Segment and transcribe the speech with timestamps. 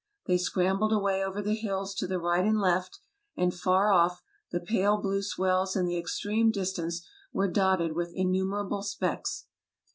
[0.25, 2.97] They scrambled away over the hills to the right and left;
[3.37, 8.81] and far off, the pale blue swells in the extreme distance were dotted with innumerable
[8.81, 9.45] specks.